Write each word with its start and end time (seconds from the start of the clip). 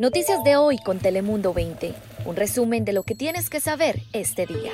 Noticias 0.00 0.42
de 0.42 0.56
hoy 0.56 0.78
con 0.78 0.98
Telemundo 0.98 1.52
20. 1.54 1.94
Un 2.24 2.36
resumen 2.36 2.84
de 2.84 2.92
lo 2.92 3.02
que 3.02 3.14
tienes 3.14 3.50
que 3.50 3.60
saber 3.60 4.00
este 4.12 4.46
día. 4.46 4.72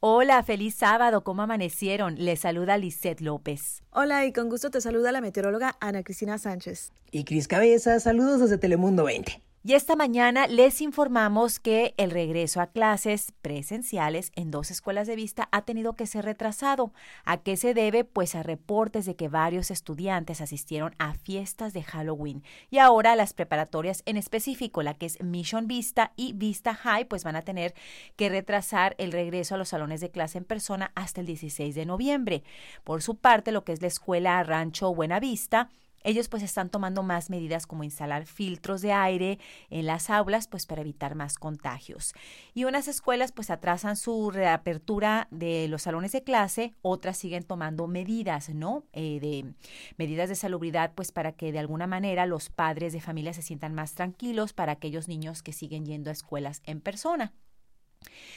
Hola, 0.00 0.42
feliz 0.42 0.74
sábado, 0.74 1.22
¿cómo 1.22 1.42
amanecieron? 1.42 2.16
Les 2.16 2.40
saluda 2.40 2.76
Lisette 2.76 3.20
López. 3.20 3.82
Hola 3.90 4.26
y 4.26 4.32
con 4.32 4.48
gusto 4.48 4.70
te 4.70 4.80
saluda 4.80 5.12
la 5.12 5.20
meteoróloga 5.20 5.76
Ana 5.80 6.02
Cristina 6.02 6.38
Sánchez. 6.38 6.92
Y 7.10 7.24
Cris 7.24 7.46
Cabeza, 7.46 7.98
saludos 8.00 8.40
desde 8.40 8.58
Telemundo 8.58 9.04
20. 9.04 9.40
Y 9.64 9.74
esta 9.74 9.94
mañana 9.94 10.48
les 10.48 10.80
informamos 10.80 11.60
que 11.60 11.94
el 11.96 12.10
regreso 12.10 12.60
a 12.60 12.66
clases 12.66 13.32
presenciales 13.42 14.32
en 14.34 14.50
dos 14.50 14.72
escuelas 14.72 15.06
de 15.06 15.14
vista 15.14 15.48
ha 15.52 15.62
tenido 15.62 15.94
que 15.94 16.08
ser 16.08 16.24
retrasado. 16.24 16.92
¿A 17.24 17.36
qué 17.36 17.56
se 17.56 17.72
debe? 17.72 18.02
Pues 18.02 18.34
a 18.34 18.42
reportes 18.42 19.06
de 19.06 19.14
que 19.14 19.28
varios 19.28 19.70
estudiantes 19.70 20.40
asistieron 20.40 20.96
a 20.98 21.14
fiestas 21.14 21.74
de 21.74 21.84
Halloween. 21.84 22.42
Y 22.70 22.78
ahora 22.78 23.14
las 23.14 23.34
preparatorias, 23.34 24.02
en 24.04 24.16
específico 24.16 24.82
la 24.82 24.94
que 24.94 25.06
es 25.06 25.22
Mission 25.22 25.68
Vista 25.68 26.12
y 26.16 26.32
Vista 26.32 26.74
High, 26.74 27.04
pues 27.04 27.22
van 27.22 27.36
a 27.36 27.42
tener 27.42 27.72
que 28.16 28.30
retrasar 28.30 28.96
el 28.98 29.12
regreso 29.12 29.54
a 29.54 29.58
los 29.58 29.68
salones 29.68 30.00
de 30.00 30.10
clase 30.10 30.38
en 30.38 30.44
persona 30.44 30.90
hasta 30.96 31.20
el 31.20 31.28
16 31.28 31.76
de 31.76 31.86
noviembre. 31.86 32.42
Por 32.82 33.00
su 33.00 33.16
parte, 33.16 33.52
lo 33.52 33.62
que 33.62 33.70
es 33.70 33.80
la 33.80 33.86
escuela 33.86 34.42
Rancho 34.42 34.92
Buenavista, 34.92 35.70
ellos 36.04 36.28
pues 36.28 36.42
están 36.42 36.70
tomando 36.70 37.02
más 37.02 37.30
medidas 37.30 37.66
como 37.66 37.84
instalar 37.84 38.26
filtros 38.26 38.82
de 38.82 38.92
aire 38.92 39.38
en 39.70 39.86
las 39.86 40.10
aulas 40.10 40.48
pues 40.48 40.66
para 40.66 40.80
evitar 40.80 41.14
más 41.14 41.38
contagios. 41.38 42.14
Y 42.54 42.64
unas 42.64 42.88
escuelas 42.88 43.32
pues 43.32 43.50
atrasan 43.50 43.96
su 43.96 44.30
reapertura 44.30 45.28
de 45.30 45.68
los 45.68 45.82
salones 45.82 46.12
de 46.12 46.22
clase, 46.22 46.74
otras 46.82 47.16
siguen 47.16 47.44
tomando 47.44 47.86
medidas, 47.86 48.50
¿no? 48.50 48.84
Eh, 48.92 49.20
de 49.20 49.54
medidas 49.96 50.28
de 50.28 50.34
salubridad 50.34 50.92
pues 50.94 51.12
para 51.12 51.32
que 51.32 51.52
de 51.52 51.58
alguna 51.58 51.86
manera 51.86 52.26
los 52.26 52.50
padres 52.50 52.92
de 52.92 53.00
familia 53.00 53.32
se 53.32 53.42
sientan 53.42 53.74
más 53.74 53.94
tranquilos 53.94 54.52
para 54.52 54.72
aquellos 54.72 55.08
niños 55.08 55.42
que 55.42 55.52
siguen 55.52 55.84
yendo 55.84 56.10
a 56.10 56.12
escuelas 56.12 56.62
en 56.64 56.80
persona. 56.80 57.32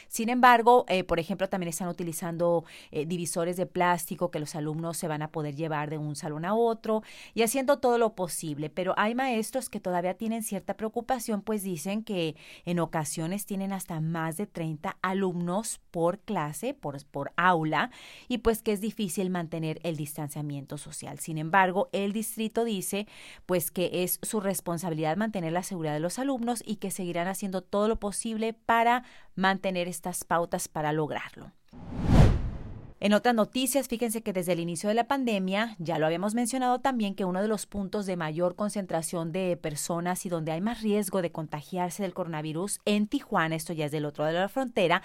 Sin 0.08 0.30
embargo, 0.30 0.86
eh, 0.88 1.04
por 1.04 1.20
ejemplo, 1.20 1.50
también 1.50 1.70
están 1.70 1.88
utilizando 1.88 2.66
eh, 2.92 3.06
divisores 3.06 3.58
de 3.58 3.66
plástico 3.66 4.32
que 4.32 4.40
los 4.40 4.56
alumnos 4.56 4.98
se 4.98 5.08
van 5.08 5.22
a 5.22 5.32
poder 5.32 5.56
llevar 5.56 5.90
de 5.90 5.98
un 5.98 6.16
salón 6.16 6.46
a 6.46 6.56
otro 6.56 7.04
y 7.34 7.42
haciendo 7.42 7.80
todo 7.80 7.98
lo 7.98 8.16
posible. 8.16 8.70
Pero 8.70 8.94
hay 8.98 9.16
maestros 9.16 9.70
que 9.70 9.80
todavía 9.80 10.14
tienen 10.14 10.44
cierta 10.44 10.76
preocupación, 10.76 11.42
pues 11.42 11.64
dicen 11.64 12.04
que 12.04 12.36
en 12.66 12.80
ocasiones 12.80 13.46
tienen 13.46 13.74
hasta 13.74 14.00
más 14.00 14.38
de 14.38 14.48
30 14.48 14.98
alumnos 15.02 15.80
por 15.92 16.20
clase, 16.20 16.74
por, 16.74 17.04
por 17.06 17.32
aula, 17.36 17.92
y 18.28 18.40
pues 18.40 18.62
que 18.62 18.72
es 18.72 18.82
difícil 18.82 19.30
mantener 19.30 19.80
el 19.84 19.98
distanciamiento 19.98 20.78
social. 20.78 21.20
Sin 21.20 21.38
embargo, 21.38 21.90
el 21.92 22.14
distrito 22.14 22.64
dice 22.64 23.08
pues 23.46 23.72
que 23.72 24.04
es 24.04 24.20
su 24.22 24.40
responsabilidad 24.40 25.18
mantener 25.18 25.54
la 25.54 25.64
seguridad 25.64 25.94
de 25.94 26.00
los 26.00 26.20
alumnos 26.20 26.64
y 26.66 26.78
que 26.78 26.92
seguirán 26.92 27.28
haciendo 27.28 27.62
todo 27.62 27.88
lo 27.88 28.00
posible 28.00 28.54
para 28.54 29.04
mantener 29.36 29.65
estas 29.66 30.24
pautas 30.24 30.68
para 30.68 30.94
lograrlo. 30.94 31.52
En 33.02 33.14
otras 33.14 33.36
noticias, 33.36 33.88
fíjense 33.88 34.24
que 34.24 34.34
desde 34.34 34.54
el 34.54 34.60
inicio 34.60 34.88
de 34.90 34.96
la 34.96 35.08
pandemia, 35.08 35.76
ya 35.80 36.00
lo 36.00 36.06
habíamos 36.06 36.34
mencionado 36.34 36.80
también, 36.80 37.14
que 37.14 37.26
uno 37.26 37.42
de 37.42 37.48
los 37.48 37.66
puntos 37.66 38.06
de 38.06 38.16
mayor 38.16 38.56
concentración 38.56 39.32
de 39.32 39.58
personas 39.58 40.26
y 40.26 40.30
donde 40.30 40.54
hay 40.54 40.62
más 40.62 40.82
riesgo 40.82 41.22
de 41.22 41.32
contagiarse 41.32 42.04
del 42.04 42.14
coronavirus 42.14 42.80
en 42.86 43.08
Tijuana, 43.08 43.56
esto 43.56 43.74
ya 43.74 43.86
es 43.86 43.92
del 43.92 44.06
otro 44.06 44.24
lado 44.24 44.36
de 44.36 44.42
la 44.42 44.50
frontera, 44.50 45.04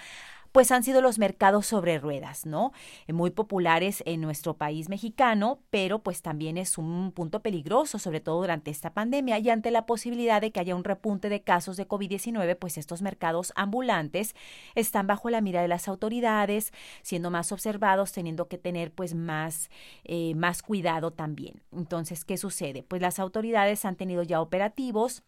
pues 0.53 0.71
han 0.73 0.83
sido 0.83 1.01
los 1.01 1.19
mercados 1.19 1.67
sobre 1.67 1.99
ruedas, 1.99 2.47
¿no? 2.47 2.73
Eh, 3.07 3.13
muy 3.13 3.31
populares 3.31 4.03
en 4.07 4.21
nuestro 4.21 4.55
país 4.55 4.89
mexicano, 4.89 5.61
pero 5.71 6.01
pues 6.01 6.23
también 6.23 6.59
es 6.59 6.79
un 6.79 7.13
punto 7.13 7.41
peligroso, 7.41 7.99
sobre 7.99 8.21
todo 8.21 8.41
durante 8.41 8.71
esta 8.71 8.93
pandemia 8.93 9.39
y 9.39 9.51
ante 9.51 9.71
la 9.71 9.87
posibilidad 9.87 10.41
de 10.41 10.51
que 10.51 10.61
haya 10.61 10.75
un 10.75 10.85
repunte 10.85 11.29
de 11.29 11.43
casos 11.43 11.77
de 11.77 11.87
COVID-19, 11.87 12.57
pues 12.57 12.79
estos 12.79 13.03
mercados 13.03 13.53
ambulantes 13.57 14.35
están 14.75 15.07
bajo 15.07 15.31
la 15.31 15.41
mira 15.41 15.63
de 15.63 15.69
las 15.69 15.89
autoridades, 15.89 16.73
siendo 17.03 17.31
más 17.31 17.53
observados, 17.53 18.13
teniendo 18.13 18.49
que 18.49 18.59
tener 18.59 18.93
pues 18.93 19.15
más, 19.15 19.71
eh, 20.05 20.35
más 20.35 20.63
cuidado 20.63 21.13
también. 21.13 21.63
Entonces, 21.73 22.25
¿qué 22.25 22.37
sucede? 22.37 22.83
Pues 22.83 23.03
las 23.03 23.19
autoridades 23.19 23.85
han 23.85 23.97
tenido 23.97 24.23
ya 24.23 24.41
operativos 24.41 25.23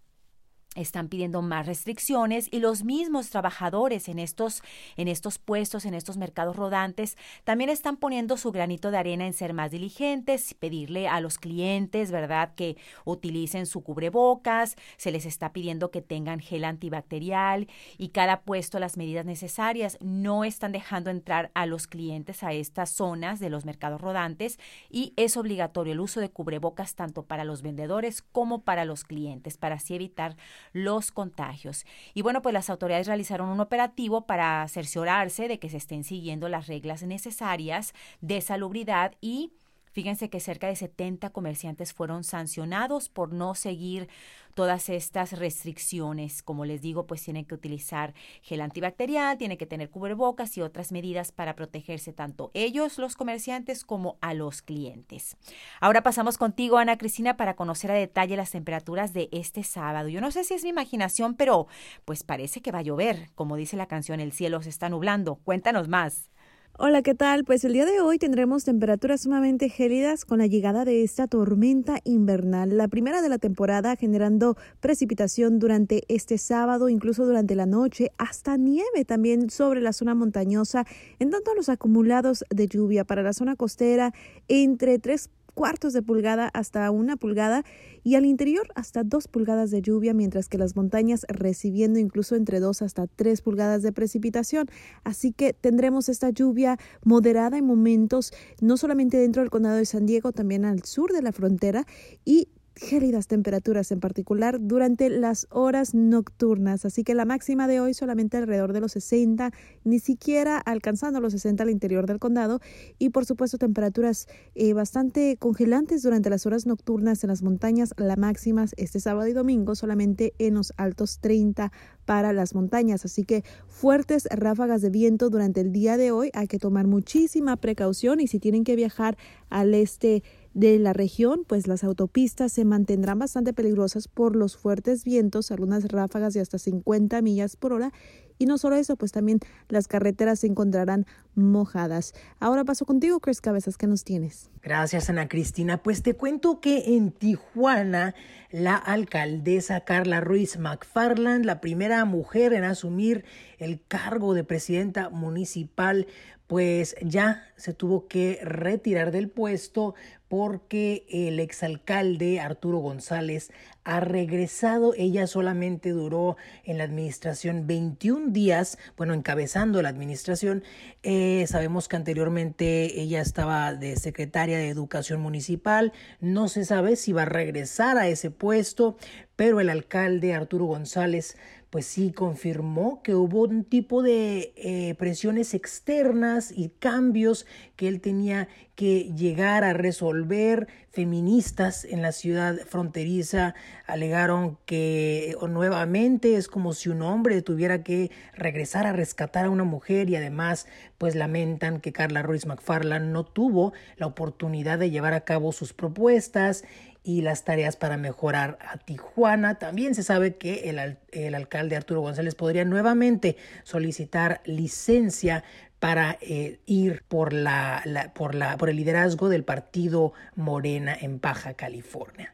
están 0.75 1.09
pidiendo 1.09 1.43
más 1.43 1.67
restricciones 1.67 2.49
y 2.51 2.61
los 2.61 2.85
mismos 2.85 3.31
trabajadores 3.31 4.09
en 4.09 4.19
estos, 4.19 4.63
en 4.97 5.09
estos 5.09 5.39
puestos, 5.39 5.85
en 5.85 5.95
estos 5.95 6.17
mercados 6.17 6.57
rodantes, 6.57 7.17
también 7.45 7.71
están 7.71 7.97
poniendo 7.97 8.37
su 8.37 8.53
granito 8.53 8.91
de 8.91 8.99
arena 8.99 9.27
en 9.27 9.33
ser 9.33 9.53
más 9.53 9.71
diligentes, 9.71 10.55
pedirle 10.55 11.09
a 11.09 11.21
los 11.21 11.39
clientes, 11.39 12.11
¿verdad?, 12.11 12.55
que 12.55 12.77
utilicen 13.05 13.67
su 13.67 13.83
cubrebocas, 13.83 14.77
se 14.97 15.11
les 15.11 15.27
está 15.27 15.53
pidiendo 15.53 15.91
que 15.91 16.03
tengan 16.03 16.41
gel 16.41 16.65
antibacterial 16.65 17.69
y 17.99 18.09
cada 18.09 18.41
puesto 18.43 18.79
las 18.79 18.97
medidas 18.97 19.27
necesarias. 19.27 19.99
No 20.01 20.45
están 20.45 20.73
dejando 20.73 21.11
entrar 21.11 21.51
a 21.55 21.67
los 21.67 21.87
clientes 21.87 22.43
a 22.43 22.53
estas 22.53 22.91
zonas 22.91 23.41
de 23.41 23.51
los 23.51 23.65
mercados 23.65 24.01
rodantes 24.01 24.59
y 24.91 25.13
es 25.17 25.37
obligatorio 25.37 25.93
el 25.93 26.01
uso 26.01 26.21
de 26.21 26.31
cubrebocas 26.31 26.95
tanto 26.95 27.25
para 27.25 27.45
los 27.45 27.63
vendedores 27.63 28.23
como 28.23 28.63
para 28.63 28.85
los 28.85 29.05
clientes, 29.05 29.57
para 29.57 29.77
así 29.77 29.95
evitar 29.95 30.37
los 30.73 31.13
contagios. 31.13 31.85
Y 32.15 32.23
bueno, 32.23 32.43
pues 32.43 32.53
las 32.53 32.71
autoridades 32.71 33.07
realizaron 33.07 33.49
un 33.49 33.61
operativo 33.61 34.27
para 34.27 34.67
cerciorarse 34.69 35.49
de 35.49 35.59
que 35.59 35.69
se 35.69 35.77
estén 35.77 36.05
siguiendo 36.05 36.49
las 36.49 36.67
reglas 36.67 37.03
necesarias 37.03 37.95
de 38.21 38.41
salubridad 38.41 39.15
y 39.21 39.53
Fíjense 39.93 40.31
que 40.31 40.41
cerca 40.41 40.67
de 40.67 40.77
70 40.77 41.31
comerciantes 41.31 41.93
fueron 41.93 42.25
sancionados 42.25 43.09
por 43.09 43.33
no 43.33 43.55
seguir 43.55 44.09
todas 44.55 44.89
estas 44.89 45.39
restricciones. 45.39 46.43
Como 46.43 46.65
les 46.65 46.83
digo, 46.83 47.07
pues 47.07 47.23
tienen 47.23 47.45
que 47.45 47.55
utilizar 47.55 48.15
gel 48.43 48.61
antibacterial, 48.61 49.39
tienen 49.39 49.59
que 49.59 49.67
tener 49.67 49.91
cubrebocas 49.91 50.57
y 50.57 50.63
otras 50.63 50.93
medidas 50.93 51.33
para 51.33 51.55
protegerse 51.55 52.13
tanto 52.13 52.51
ellos, 52.55 52.99
los 52.99 53.17
comerciantes, 53.17 53.85
como 53.85 54.19
a 54.21 54.35
los 54.35 54.63
clientes. 54.63 55.37
Ahora 55.81 56.03
pasamos 56.03 56.39
contigo, 56.39 56.79
Ana 56.79 56.99
Cristina, 56.99 57.37
para 57.37 57.55
conocer 57.55 57.91
a 57.91 57.95
detalle 57.95 58.37
las 58.37 58.51
temperaturas 58.51 59.13
de 59.13 59.29
este 59.33 59.63
sábado. 59.63 60.09
Yo 60.09 60.21
no 60.21 60.31
sé 60.31 60.45
si 60.45 60.55
es 60.55 60.63
mi 60.63 60.71
imaginación, 60.71 61.35
pero 61.35 61.67
pues 62.05 62.23
parece 62.23 62.61
que 62.63 62.73
va 62.73 62.81
a 62.81 62.83
llover. 62.83 63.31
Como 63.35 63.57
dice 63.57 63.77
la 63.77 63.87
canción, 63.87 64.21
el 64.21 64.33
cielo 64.33 64.63
se 64.63 64.69
está 64.69 64.89
nublando. 64.89 65.37
Cuéntanos 65.37 65.89
más. 65.89 66.32
Hola, 66.79 67.03
¿qué 67.03 67.15
tal? 67.15 67.45
Pues 67.45 67.65
el 67.65 67.75
día 67.75 67.85
de 67.85 68.01
hoy 68.01 68.17
tendremos 68.17 68.65
temperaturas 68.65 69.21
sumamente 69.21 69.69
gélidas 69.69 70.25
con 70.25 70.39
la 70.39 70.47
llegada 70.47 70.87
de 70.87 71.03
esta 71.03 71.27
tormenta 71.27 71.99
invernal, 72.05 72.79
la 72.79 72.89
primera 72.89 73.21
de 73.21 73.29
la 73.29 73.37
temporada 73.37 73.95
generando 73.95 74.57
precipitación 74.81 75.59
durante 75.59 76.03
este 76.09 76.39
sábado, 76.39 76.89
incluso 76.89 77.27
durante 77.27 77.57
la 77.57 77.67
noche, 77.67 78.11
hasta 78.17 78.57
nieve 78.57 79.05
también 79.07 79.51
sobre 79.51 79.83
la 79.83 79.93
zona 79.93 80.15
montañosa, 80.15 80.87
en 81.19 81.29
tanto 81.29 81.55
los 81.55 81.69
acumulados 81.69 82.43
de 82.49 82.67
lluvia 82.67 83.05
para 83.05 83.23
la 83.23 83.35
zona 83.35 83.55
costera 83.55 84.15
entre 84.49 84.99
3 84.99 85.29
cuartos 85.55 85.93
de 85.93 86.03
pulgada 86.03 86.49
hasta 86.53 86.91
una 86.91 87.17
pulgada 87.17 87.65
y 88.03 88.15
al 88.17 88.25
interior 88.25 88.69
hasta 88.75 89.05
dos 89.05 89.29
pulgadas 89.29 89.71
de 89.71 89.83
lluvia, 89.83 90.15
mientras 90.15 90.49
que 90.49 90.59
las 90.59 90.77
montañas 90.77 91.25
recibiendo 91.29 91.99
incluso 91.99 92.37
entre 92.37 92.61
dos 92.61 92.83
hasta 92.83 93.07
tres 93.07 93.43
pulgadas 93.43 93.83
de 93.83 93.93
precipitación. 93.93 94.67
Así 95.05 95.33
que 95.33 95.53
tendremos 95.53 96.09
esta 96.09 96.31
lluvia 96.31 96.79
moderada 97.05 97.59
en 97.59 97.67
momentos, 97.67 98.33
no 98.61 98.77
solamente 98.77 99.17
dentro 99.19 99.43
del 99.43 99.51
condado 99.51 99.77
de 99.77 99.87
San 99.87 100.07
Diego, 100.07 100.33
también 100.33 100.65
al 100.65 100.85
sur 100.85 101.13
de 101.13 101.23
la 101.23 101.33
frontera 101.33 101.87
y 102.25 102.49
gélidas 102.77 103.27
temperaturas 103.27 103.93
en 103.93 104.01
particular 104.01 104.59
durante 104.61 105.09
las 105.11 105.47
horas 105.51 105.95
nocturnas, 105.95 106.85
así 106.85 107.05
que 107.05 107.15
la 107.15 107.25
máxima 107.25 107.67
de 107.69 107.81
hoy 107.81 107.95
solamente 107.95 108.37
alrededor 108.37 108.73
de 108.73 108.81
los 108.81 108.93
60, 108.93 109.53
ni 109.85 109.99
siquiera 109.99 110.59
alcanzando 110.59 111.21
los 111.21 111.33
60 111.33 111.63
al 111.63 111.71
interior 111.71 112.07
del 112.07 112.19
condado. 112.19 112.61
Y 112.99 113.11
por 113.11 113.27
supuesto 113.27 113.59
temperaturas 113.59 114.27
eh, 114.55 114.73
bastante 114.73 115.37
congelantes 115.39 116.03
durante 116.03 116.31
las 116.31 116.47
horas 116.47 116.67
nocturnas 116.67 117.23
en 117.25 117.29
las 117.29 117.43
montañas, 117.43 117.95
la 117.97 118.17
máxima 118.17 118.67
este 118.77 119.01
sábado 119.01 119.29
y 119.29 119.33
domingo 119.33 119.75
solamente 119.75 120.35
en 120.39 120.55
los 120.55 120.73
altos 120.77 121.19
30 121.21 121.73
para 122.05 122.33
las 122.33 122.55
montañas, 122.55 123.05
así 123.05 123.25
que 123.25 123.45
fuertes 123.69 124.27
ráfagas 124.31 124.83
de 124.83 124.91
viento 124.91 125.31
durante 125.31 125.61
el 125.61 125.73
día 125.73 125.97
de 125.97 126.11
hoy, 126.11 126.31
hay 126.35 126.49
que 126.49 126.59
tomar 126.59 126.87
muchísima 126.87 127.57
precaución 127.57 128.21
y 128.21 128.27
si 128.27 128.41
tienen 128.41 128.65
que 128.65 128.77
viajar 128.77 129.17
al 129.51 129.75
este 129.75 130.23
de 130.55 130.79
la 130.79 130.93
región, 130.93 131.45
pues 131.47 131.67
las 131.67 131.83
autopistas 131.85 132.53
se 132.53 132.65
mantendrán 132.65 133.19
bastante 133.19 133.53
peligrosas 133.53 134.09
por 134.09 134.37
los 134.37 134.57
fuertes 134.57 135.05
vientos, 135.05 135.51
algunas 135.51 135.85
ráfagas 135.89 136.35
de 136.35 136.41
hasta 136.41 136.59
50 136.59 137.23
millas 137.23 137.57
por 137.57 137.73
hora 137.73 137.93
Y 138.39 138.47
no 138.47 138.59
solo 138.59 138.77
eso, 138.77 138.97
pues 138.97 139.13
también 139.13 139.39
las 139.69 139.87
carreteras 139.87 140.41
se 140.41 140.49
encontrarán 140.49 141.07
mojadas. 141.35 142.13
Ahora 142.41 142.65
paso 142.65 142.85
contigo, 142.85 143.21
Chris 143.21 143.41
Cabezas, 143.41 143.77
¿qué 143.77 143.87
nos 143.87 144.05
tienes? 144.05 144.51
Gracias, 144.63 145.09
Ana 145.09 145.29
Cristina. 145.29 145.83
Pues 145.83 146.03
te 146.03 146.15
cuento 146.15 146.61
que 146.61 146.97
en 146.97 147.13
Tijuana, 147.13 148.15
la 148.51 148.75
alcaldesa 148.77 149.81
Carla 149.81 150.21
Ruiz 150.21 150.59
McFarland, 150.59 151.45
la 151.45 151.61
primera 151.61 152.05
mujer 152.05 152.53
en 152.53 152.65
asumir 152.65 153.25
el 153.59 153.81
cargo 153.87 154.35
de 154.35 154.45
presidenta 154.45 155.09
municipal, 155.09 156.07
pues 156.53 156.97
ya 157.01 157.47
se 157.57 157.73
tuvo 157.73 158.09
que 158.09 158.39
retirar 158.43 159.11
del 159.11 159.31
puesto 159.31 159.95
porque 160.29 161.07
el 161.09 161.41
exalcalde 161.41 162.41
Arturo 162.41 162.77
González 162.77 163.51
ha 163.85 164.01
regresado. 164.01 164.93
Ella 164.95 165.27
solamente 165.27 165.93
duró 165.93 166.37
en 166.65 166.77
la 166.77 166.85
administración 166.85 167.67
21 167.67 168.33
días, 168.33 168.77
bueno, 168.99 169.15
encabezando 169.15 169.81
la 169.81 169.89
administración. 169.89 170.63
Eh, 171.03 171.47
sabemos 171.49 171.89
que 171.89 171.97
anteriormente 171.97 173.01
ella 173.01 173.23
estaba 173.23 173.73
de 173.73 173.97
secretaria 173.97 174.59
de 174.59 174.69
Educación 174.69 175.23
Municipal. 175.23 175.95
No 176.21 176.49
se 176.49 176.67
sabe 176.67 176.97
si 176.97 177.13
va 177.13 177.23
a 177.23 177.27
regresar 177.27 177.97
a 177.97 178.09
ese 178.09 178.31
puesto, 178.31 178.99
pero 179.37 179.61
el 179.61 179.71
alcalde 179.71 180.35
Arturo 180.35 180.67
González 180.67 181.37
pues 181.73 181.87
sí 181.87 182.13
confirmó 182.13 183.03
que 183.03 183.15
hubo 183.15 183.45
un 183.45 183.65
tipo 183.65 184.03
de 184.03 184.53
eh, 184.57 184.95
presiones 184.99 185.55
externas 185.55 186.53
y 186.55 186.69
cambios 186.69 187.47
que 187.77 187.89
él 187.89 188.03
tenía 188.03 188.47
que 188.75 189.11
llegar 189.15 189.65
a 189.65 189.73
resolver. 189.73 190.69
Feministas 190.91 191.87
en 191.87 192.03
la 192.03 192.13
ciudad 192.13 192.59
fronteriza 192.67 193.55
alegaron 193.87 194.59
que 194.67 195.35
nuevamente 195.49 196.37
es 196.37 196.47
como 196.47 196.75
si 196.75 196.91
un 196.91 197.01
hombre 197.01 197.41
tuviera 197.41 197.83
que 197.83 198.11
regresar 198.35 198.87
a 198.87 198.93
rescatar 198.93 199.47
a 199.47 199.51
una 199.51 199.65
mujer 199.65 200.11
y 200.11 200.17
además 200.17 200.67
pues 200.99 201.15
lamentan 201.15 201.81
que 201.81 201.95
Carla 201.95 202.21
Ruiz 202.21 202.45
McFarland 202.45 203.11
no 203.13 203.25
tuvo 203.25 203.73
la 203.97 204.09
oportunidad 204.09 204.79
de 204.79 204.91
llevar 204.91 205.15
a 205.15 205.25
cabo 205.25 205.53
sus 205.53 205.73
propuestas 205.73 206.65
y 207.03 207.23
las 207.23 207.45
tareas 207.45 207.77
para 207.77 207.97
mejorar 207.97 208.59
a 208.61 208.79
Tijuana. 208.79 209.59
También 209.59 209.95
se 209.95 210.03
sabe 210.03 210.37
que 210.37 210.71
el, 210.71 210.99
el 211.11 211.35
alcalde 211.35 211.77
Arturo 211.77 212.01
González 212.01 212.35
podría 212.35 212.65
nuevamente 212.65 213.37
solicitar 213.65 214.41
licencia 214.45 215.45
para 215.83 216.17
eh, 216.21 216.61
ir 216.65 217.03
por, 217.09 217.33
la, 217.33 217.83
por, 218.15 218.37
la, 218.37 218.57
por 218.57 218.71
el 218.71 218.77
liderazgo 218.77 219.29
del 219.29 219.43
partido 219.43 220.13
Morena 220.37 220.97
en 220.99 221.21
Baja 221.21 221.55
California. 221.55 222.33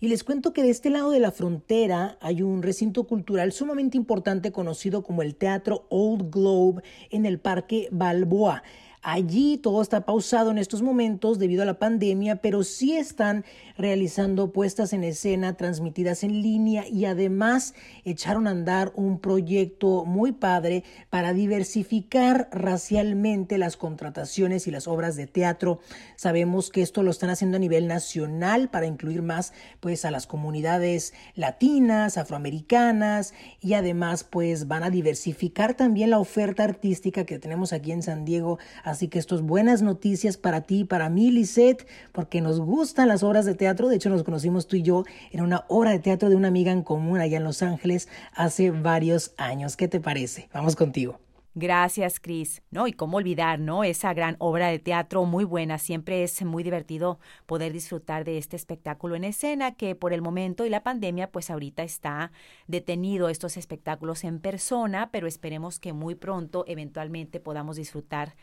Y 0.00 0.08
les 0.08 0.24
cuento 0.24 0.52
que 0.52 0.64
de 0.64 0.70
este 0.70 0.90
lado 0.90 1.12
de 1.12 1.20
la 1.20 1.30
frontera 1.30 2.18
hay 2.20 2.42
un 2.42 2.62
recinto 2.62 3.04
cultural 3.04 3.52
sumamente 3.52 3.96
importante 3.96 4.50
conocido 4.50 5.04
como 5.04 5.22
el 5.22 5.36
Teatro 5.36 5.86
Old 5.88 6.34
Globe 6.34 6.82
en 7.10 7.26
el 7.26 7.38
Parque 7.38 7.86
Balboa. 7.92 8.64
Allí 9.02 9.56
todo 9.56 9.80
está 9.80 10.04
pausado 10.04 10.50
en 10.50 10.58
estos 10.58 10.82
momentos 10.82 11.38
debido 11.38 11.62
a 11.62 11.66
la 11.66 11.78
pandemia, 11.78 12.36
pero 12.36 12.62
sí 12.62 12.98
están 12.98 13.46
realizando 13.78 14.52
puestas 14.52 14.92
en 14.92 15.04
escena 15.04 15.56
transmitidas 15.56 16.22
en 16.22 16.42
línea 16.42 16.86
y 16.86 17.06
además 17.06 17.72
echaron 18.04 18.46
a 18.46 18.50
andar 18.50 18.92
un 18.94 19.18
proyecto 19.18 20.04
muy 20.04 20.32
padre 20.32 20.84
para 21.08 21.32
diversificar 21.32 22.50
racialmente 22.52 23.56
las 23.56 23.78
contrataciones 23.78 24.66
y 24.66 24.70
las 24.70 24.86
obras 24.86 25.16
de 25.16 25.26
teatro. 25.26 25.80
Sabemos 26.16 26.68
que 26.68 26.82
esto 26.82 27.02
lo 27.02 27.10
están 27.10 27.30
haciendo 27.30 27.56
a 27.56 27.60
nivel 27.60 27.88
nacional 27.88 28.68
para 28.68 28.84
incluir 28.84 29.22
más 29.22 29.54
pues 29.80 30.04
a 30.04 30.10
las 30.10 30.26
comunidades 30.26 31.14
latinas, 31.34 32.18
afroamericanas 32.18 33.32
y 33.62 33.72
además 33.72 34.24
pues 34.24 34.68
van 34.68 34.82
a 34.82 34.90
diversificar 34.90 35.72
también 35.72 36.10
la 36.10 36.18
oferta 36.18 36.64
artística 36.64 37.24
que 37.24 37.38
tenemos 37.38 37.72
aquí 37.72 37.92
en 37.92 38.02
San 38.02 38.26
Diego 38.26 38.58
Así 38.90 39.08
que 39.08 39.18
esto 39.18 39.36
es 39.36 39.42
buenas 39.42 39.82
noticias 39.82 40.36
para 40.36 40.62
ti, 40.62 40.84
para 40.84 41.08
mí, 41.08 41.30
Lisette, 41.30 41.86
porque 42.12 42.40
nos 42.40 42.60
gustan 42.60 43.06
las 43.08 43.22
obras 43.22 43.44
de 43.44 43.54
teatro. 43.54 43.88
De 43.88 43.96
hecho, 43.96 44.10
nos 44.10 44.24
conocimos 44.24 44.66
tú 44.66 44.76
y 44.76 44.82
yo 44.82 45.04
en 45.30 45.42
una 45.42 45.64
obra 45.68 45.92
de 45.92 46.00
teatro 46.00 46.28
de 46.28 46.36
una 46.36 46.48
amiga 46.48 46.72
en 46.72 46.82
común 46.82 47.20
allá 47.20 47.36
en 47.36 47.44
Los 47.44 47.62
Ángeles 47.62 48.08
hace 48.34 48.72
varios 48.72 49.32
años. 49.36 49.76
¿Qué 49.76 49.86
te 49.86 50.00
parece? 50.00 50.48
Vamos 50.52 50.74
contigo. 50.74 51.20
Gracias, 51.54 52.20
Cris. 52.20 52.62
No, 52.70 52.86
y 52.86 52.92
cómo 52.92 53.16
olvidar, 53.16 53.58
¿no? 53.58 53.82
Esa 53.82 54.14
gran 54.14 54.36
obra 54.38 54.68
de 54.68 54.78
teatro 54.78 55.24
muy 55.24 55.42
buena. 55.42 55.78
Siempre 55.78 56.22
es 56.22 56.44
muy 56.44 56.62
divertido 56.62 57.18
poder 57.46 57.72
disfrutar 57.72 58.24
de 58.24 58.38
este 58.38 58.54
espectáculo 58.54 59.16
en 59.16 59.24
escena 59.24 59.74
que 59.74 59.96
por 59.96 60.12
el 60.12 60.22
momento 60.22 60.64
y 60.64 60.68
la 60.68 60.84
pandemia, 60.84 61.32
pues 61.32 61.50
ahorita 61.50 61.82
está 61.82 62.30
detenido 62.68 63.28
estos 63.28 63.56
espectáculos 63.56 64.22
en 64.22 64.38
persona, 64.38 65.10
pero 65.10 65.26
esperemos 65.26 65.80
que 65.80 65.92
muy 65.92 66.14
pronto 66.14 66.64
eventualmente 66.68 67.40
podamos 67.40 67.76
disfrutar 67.76 68.36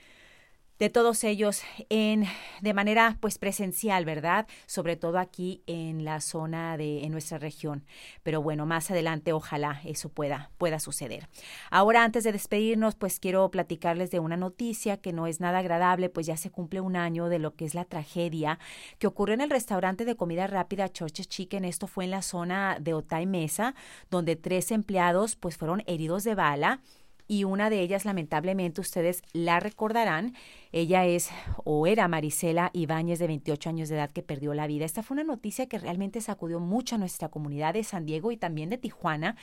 de 0.80 0.90
todos 0.90 1.24
ellos 1.24 1.62
en 1.90 2.26
de 2.62 2.74
manera 2.74 3.18
pues 3.20 3.38
presencial, 3.38 4.06
¿verdad? 4.06 4.48
Sobre 4.66 4.96
todo 4.96 5.20
aquí 5.20 5.64
en 5.68 6.06
la 6.06 6.22
zona 6.22 6.78
de 6.78 7.04
en 7.04 7.12
nuestra 7.12 7.38
región. 7.38 7.86
Pero 8.24 8.42
bueno, 8.42 8.66
más 8.66 8.92
adelante 8.92 9.34
ojalá 9.34 9.82
eso 9.86 10.10
pueda 10.10 10.52
pueda 10.58 10.80
suceder. 10.80 11.28
Ahora 11.72 12.04
antes 12.04 12.24
de 12.24 12.32
despedirnos, 12.32 12.96
pues 12.96 13.20
quiero 13.20 13.50
platicarles 13.50 14.12
de 14.12 14.20
una 14.20 14.38
noticia 14.38 14.98
que 14.98 15.14
no 15.14 15.28
es 15.28 15.40
nada 15.40 15.60
agradable, 15.60 16.10
pues 16.10 16.26
ya 16.26 16.38
se 16.38 16.52
cumple 16.52 16.82
un 16.82 16.96
año 16.96 17.30
de 17.30 17.40
lo 17.40 17.56
que 17.56 17.66
es 17.66 17.74
la 17.74 17.86
tragedia 17.86 18.60
que 19.00 19.08
ocurrió 19.08 19.34
en 19.34 19.42
el 19.42 19.50
restaurante 19.50 20.06
de 20.06 20.16
comida 20.16 20.48
rápida 20.48 20.90
Church's 20.90 21.28
Chicken. 21.28 21.66
Esto 21.66 21.88
fue 21.88 22.06
en 22.06 22.12
la 22.12 22.22
zona 22.22 22.78
de 22.80 22.94
Otay 22.94 23.26
Mesa, 23.26 23.76
donde 24.10 24.36
tres 24.36 24.72
empleados 24.72 25.36
pues 25.36 25.58
fueron 25.58 25.84
heridos 25.88 26.24
de 26.24 26.36
bala 26.36 26.82
y 27.28 27.44
una 27.44 27.70
de 27.70 27.82
ellas 27.82 28.06
lamentablemente 28.06 28.82
ustedes 28.82 29.22
la 29.34 29.60
recordarán. 29.60 30.34
Ella 30.72 31.06
es 31.06 31.30
o 31.64 31.88
era 31.88 32.08
Marisela 32.08 32.72
Ibáñez 32.74 33.20
de 33.20 33.28
28 33.28 33.70
años 33.70 33.90
de 33.90 33.96
edad 33.96 34.12
que 34.12 34.24
perdió 34.24 34.54
la 34.54 34.68
vida. 34.68 34.86
Esta 34.86 35.04
fue 35.04 35.16
una 35.16 35.24
noticia 35.24 35.68
que 35.68 35.78
realmente 35.78 36.22
sacudió 36.22 36.60
mucho 36.60 36.96
a 36.96 36.98
nuestra 36.98 37.30
comunidad 37.30 37.74
de 37.74 37.84
San 37.84 38.06
Diego 38.06 38.32
y 38.32 38.38
también 38.38 38.70
de 38.70 38.78
Tijuana 38.78 39.36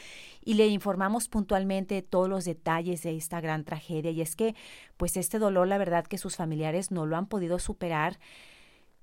y 0.44 0.54
le 0.54 0.66
informamos 0.68 1.28
puntualmente 1.28 2.02
todos 2.02 2.28
los 2.28 2.44
detalles 2.44 3.02
de 3.02 3.16
esta 3.16 3.40
gran 3.40 3.64
tragedia 3.64 4.10
y 4.10 4.20
es 4.20 4.36
que 4.36 4.54
pues 4.96 5.16
este 5.16 5.38
dolor 5.38 5.68
la 5.68 5.78
verdad 5.78 6.06
que 6.06 6.18
sus 6.18 6.36
familiares 6.36 6.90
no 6.90 7.06
lo 7.06 7.16
han 7.16 7.26
podido 7.26 7.58
superar. 7.58 8.18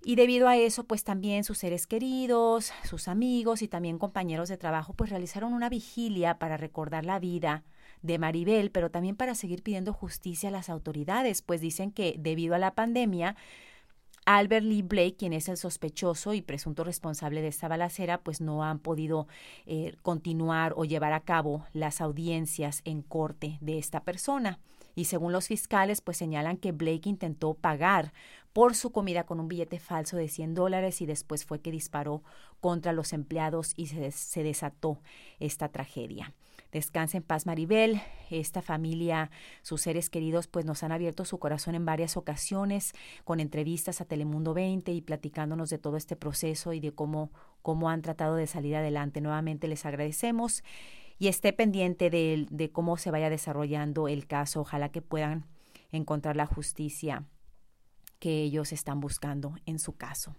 Y 0.04 0.16
debido 0.16 0.48
a 0.48 0.58
eso, 0.58 0.86
pues 0.86 1.04
también 1.04 1.44
sus 1.44 1.60
seres 1.60 1.86
queridos, 1.86 2.72
sus 2.84 3.08
amigos 3.08 3.62
y 3.62 3.68
también 3.68 4.00
compañeros 4.00 4.50
de 4.50 4.58
trabajo, 4.58 4.94
pues 4.94 5.12
realizaron 5.12 5.54
una 5.54 5.70
vigilia 5.70 6.40
para 6.40 6.58
recordar 6.58 7.06
la 7.06 7.20
vida 7.20 7.64
de 8.02 8.18
Maribel, 8.18 8.72
pero 8.72 8.90
también 8.90 9.16
para 9.16 9.36
seguir 9.36 9.62
pidiendo 9.62 9.94
justicia 9.94 10.50
a 10.50 10.52
las 10.52 10.70
autoridades, 10.70 11.44
pues 11.44 11.62
dicen 11.62 11.92
que 11.92 12.16
debido 12.18 12.56
a 12.56 12.60
la 12.60 12.74
pandemia, 12.74 13.36
Albert 14.26 14.66
Lee 14.66 14.82
Blake, 14.82 15.16
quien 15.18 15.34
es 15.34 15.50
el 15.50 15.58
sospechoso 15.58 16.34
y 16.34 16.42
presunto 16.42 16.84
responsable 16.84 17.42
de 17.42 17.48
esta 17.48 17.68
balacera, 17.68 18.22
pues 18.22 18.42
no 18.42 18.64
han 18.64 18.80
podido 18.80 19.28
eh, 19.66 19.96
continuar 20.02 20.74
o 20.78 20.86
llevar 20.86 21.14
a 21.14 21.22
cabo 21.22 21.66
las 21.74 22.02
audiencias 22.02 22.82
en 22.86 23.02
corte 23.02 23.58
de 23.62 23.78
esta 23.78 24.04
persona. 24.04 24.60
Y 25.02 25.06
según 25.06 25.32
los 25.32 25.48
fiscales, 25.48 26.00
pues 26.00 26.18
señalan 26.18 26.58
que 26.58 26.74
Blake 26.74 27.10
intentó 27.10 27.56
pagar 27.56 28.14
por 28.54 28.76
su 28.76 28.92
comida 28.92 29.26
con 29.26 29.40
un 29.40 29.48
billete 29.48 29.80
falso 29.80 30.16
de 30.16 30.28
100 30.28 30.54
dólares 30.54 31.02
y 31.02 31.08
después 31.08 31.44
fue 31.44 31.60
que 31.60 31.72
disparó 31.72 32.22
contra 32.60 32.94
los 32.94 33.12
empleados 33.12 33.74
y 33.76 33.88
se, 33.88 34.12
se 34.12 34.44
desató 34.44 35.00
esta 35.40 35.70
tragedia. 35.70 36.36
Descansa 36.72 37.18
en 37.18 37.24
paz 37.24 37.48
Maribel. 37.48 38.00
Esta 38.30 38.62
familia, 38.62 39.32
sus 39.64 39.82
seres 39.82 40.12
queridos, 40.12 40.46
pues 40.46 40.66
nos 40.66 40.84
han 40.84 40.92
abierto 40.92 41.26
su 41.26 41.40
corazón 41.40 41.74
en 41.74 41.84
varias 41.84 42.16
ocasiones 42.16 42.94
con 43.24 43.40
entrevistas 43.40 44.02
a 44.02 44.06
Telemundo 44.06 44.54
20 44.54 44.92
y 44.92 45.02
platicándonos 45.02 45.72
de 45.72 45.80
todo 45.80 45.98
este 45.98 46.16
proceso 46.16 46.74
y 46.74 46.80
de 46.80 46.94
cómo, 46.94 47.32
cómo 47.64 47.90
han 47.90 48.04
tratado 48.04 48.36
de 48.36 48.46
salir 48.46 48.76
adelante. 48.76 49.20
Nuevamente 49.20 49.68
les 49.68 49.84
agradecemos 49.84 50.64
y 51.22 51.28
esté 51.28 51.54
pendiente 51.54 52.10
de, 52.10 52.70
cómo 52.74 52.98
se 52.98 53.12
vaya 53.12 53.30
desarrollando 53.30 54.08
el 54.08 54.26
caso. 54.26 54.62
Ojalá 54.62 54.90
que 54.90 55.04
puedan 55.04 55.46
encontrar 55.92 56.36
la 56.36 56.48
justicia 56.48 57.26
que 58.18 58.42
ellos 58.42 58.72
están 58.72 59.00
buscando 59.00 59.54
en 59.68 59.78
su 59.78 59.96
caso. 59.96 60.36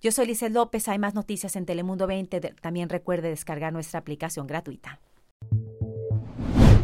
Yo 0.00 0.12
soy 0.12 0.28
Lizeth 0.28 0.52
López, 0.52 0.86
hay 0.86 1.00
más 1.00 1.14
noticias 1.14 1.56
en 1.56 1.66
Telemundo 1.66 2.06
20. 2.06 2.40
También 2.60 2.88
recuerde 2.88 3.30
descargar 3.30 3.72
nuestra 3.72 3.98
aplicación 3.98 4.46
gratuita. 4.46 5.00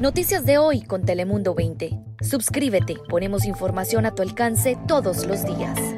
Noticias 0.00 0.45
de 0.45 0.59
hoy 0.59 0.83
con 0.83 1.04
Telemundo 1.04 1.54
20. 1.54 1.97
Suscríbete, 2.21 2.97
ponemos 3.09 3.45
información 3.45 4.04
a 4.04 4.16
tu 4.16 4.23
alcance 4.23 4.76
todos 4.88 5.26
los 5.26 5.45
días. 5.45 5.98